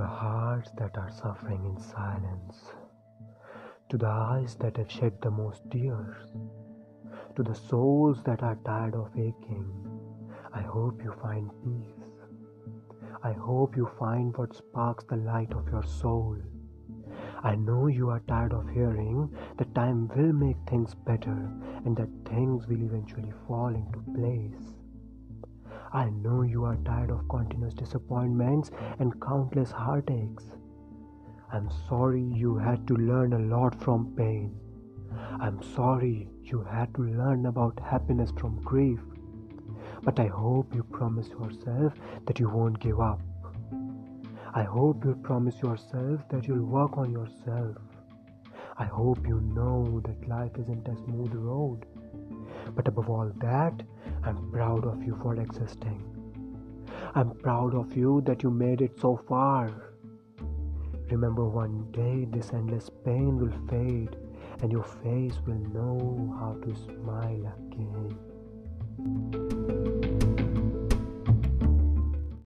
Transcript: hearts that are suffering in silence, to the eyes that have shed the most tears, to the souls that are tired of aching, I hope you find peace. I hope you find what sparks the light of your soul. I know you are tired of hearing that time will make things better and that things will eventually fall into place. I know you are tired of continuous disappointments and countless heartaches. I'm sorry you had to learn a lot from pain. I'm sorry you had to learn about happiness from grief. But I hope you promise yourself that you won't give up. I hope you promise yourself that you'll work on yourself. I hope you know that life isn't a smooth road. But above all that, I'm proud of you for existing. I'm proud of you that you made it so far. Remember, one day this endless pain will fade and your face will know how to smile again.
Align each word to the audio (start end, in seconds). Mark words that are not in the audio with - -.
hearts 0.00 0.70
that 0.78 0.96
are 0.96 1.10
suffering 1.10 1.66
in 1.66 1.76
silence, 1.78 2.72
to 3.90 3.98
the 3.98 4.06
eyes 4.06 4.54
that 4.56 4.78
have 4.78 4.90
shed 4.90 5.20
the 5.20 5.30
most 5.30 5.62
tears, 5.70 6.32
to 7.36 7.42
the 7.42 7.54
souls 7.54 8.22
that 8.24 8.42
are 8.42 8.56
tired 8.64 8.94
of 8.94 9.10
aching, 9.14 9.70
I 10.54 10.62
hope 10.62 11.02
you 11.04 11.12
find 11.22 11.50
peace. 11.62 12.02
I 13.22 13.32
hope 13.32 13.76
you 13.76 13.88
find 13.98 14.36
what 14.36 14.56
sparks 14.56 15.04
the 15.04 15.16
light 15.16 15.52
of 15.52 15.68
your 15.68 15.84
soul. 15.84 16.36
I 17.42 17.56
know 17.56 17.86
you 17.88 18.08
are 18.10 18.20
tired 18.20 18.52
of 18.52 18.68
hearing 18.70 19.28
that 19.58 19.74
time 19.74 20.08
will 20.08 20.32
make 20.32 20.56
things 20.68 20.94
better 20.94 21.50
and 21.84 21.96
that 21.96 22.08
things 22.24 22.66
will 22.66 22.82
eventually 22.82 23.32
fall 23.46 23.68
into 23.68 23.98
place. 24.14 24.81
I 25.94 26.08
know 26.08 26.40
you 26.40 26.64
are 26.64 26.76
tired 26.76 27.10
of 27.10 27.28
continuous 27.28 27.74
disappointments 27.74 28.70
and 28.98 29.20
countless 29.20 29.70
heartaches. 29.70 30.52
I'm 31.52 31.68
sorry 31.86 32.22
you 32.22 32.56
had 32.56 32.86
to 32.86 32.94
learn 32.94 33.34
a 33.34 33.38
lot 33.38 33.78
from 33.78 34.14
pain. 34.16 34.58
I'm 35.38 35.62
sorry 35.74 36.30
you 36.44 36.62
had 36.62 36.94
to 36.94 37.02
learn 37.02 37.44
about 37.44 37.78
happiness 37.78 38.30
from 38.38 38.62
grief. 38.62 39.00
But 40.02 40.18
I 40.18 40.28
hope 40.28 40.74
you 40.74 40.82
promise 40.82 41.28
yourself 41.28 41.92
that 42.26 42.40
you 42.40 42.48
won't 42.48 42.80
give 42.80 42.98
up. 42.98 43.20
I 44.54 44.62
hope 44.62 45.04
you 45.04 45.14
promise 45.22 45.60
yourself 45.60 46.26
that 46.30 46.46
you'll 46.48 46.64
work 46.64 46.96
on 46.96 47.12
yourself. 47.12 47.76
I 48.78 48.84
hope 48.84 49.26
you 49.28 49.40
know 49.40 50.00
that 50.06 50.26
life 50.26 50.52
isn't 50.58 50.88
a 50.88 50.96
smooth 51.04 51.34
road. 51.34 51.84
But 52.74 52.88
above 52.88 53.08
all 53.10 53.30
that, 53.38 53.82
I'm 54.24 54.50
proud 54.50 54.84
of 54.86 55.02
you 55.02 55.18
for 55.22 55.34
existing. 55.36 56.02
I'm 57.14 57.30
proud 57.30 57.74
of 57.74 57.96
you 57.96 58.22
that 58.26 58.42
you 58.42 58.50
made 58.50 58.80
it 58.80 58.98
so 58.98 59.20
far. 59.28 59.94
Remember, 61.10 61.44
one 61.44 61.90
day 61.92 62.24
this 62.24 62.52
endless 62.52 62.88
pain 63.04 63.38
will 63.38 63.52
fade 63.68 64.16
and 64.62 64.72
your 64.72 64.84
face 64.84 65.38
will 65.46 65.62
know 65.74 66.34
how 66.38 66.56
to 66.62 66.74
smile 66.74 67.52
again. 67.66 68.11